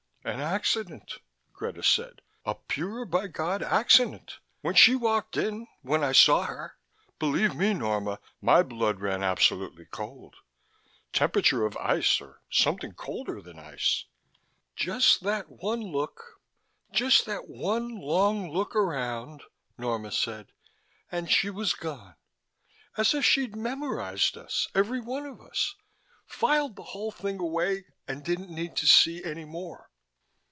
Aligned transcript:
"An 0.23 0.39
accident," 0.39 1.13
Greta 1.51 1.81
said. 1.81 2.21
"A 2.45 2.53
pure 2.53 3.05
by 3.05 3.25
God 3.25 3.63
accident. 3.63 4.37
When 4.61 4.75
she 4.75 4.93
walked 4.93 5.35
in, 5.35 5.65
when 5.81 6.03
I 6.03 6.11
saw 6.11 6.43
her, 6.43 6.77
believe 7.17 7.55
me, 7.55 7.73
Norma, 7.73 8.19
my 8.39 8.61
blood 8.61 8.99
ran 9.01 9.23
absolutely 9.23 9.85
cold. 9.85 10.35
Temperature 11.11 11.65
of 11.65 11.75
ice, 11.77 12.21
or 12.21 12.43
something 12.51 12.93
colder 12.93 13.41
than 13.41 13.57
ice." 13.57 14.05
"Just 14.75 15.23
that 15.23 15.49
one 15.49 15.81
look, 15.81 16.39
just 16.91 17.25
that 17.25 17.47
one 17.49 17.99
long 17.99 18.51
look 18.51 18.75
around." 18.75 19.41
Norma 19.75 20.11
said, 20.11 20.51
"and 21.11 21.31
she 21.31 21.49
was 21.49 21.73
gone. 21.73 22.13
As 22.95 23.15
if 23.15 23.25
she'd 23.25 23.55
memorized 23.55 24.37
us, 24.37 24.67
every 24.75 25.01
one 25.01 25.25
of 25.25 25.41
us, 25.41 25.73
filed 26.27 26.75
the 26.75 26.83
whole 26.93 27.09
thing 27.11 27.39
away 27.39 27.85
and 28.07 28.23
didn't 28.23 28.51
need 28.53 28.75
to 28.75 28.85
see 28.85 29.23
any 29.23 29.45
more." 29.45 29.87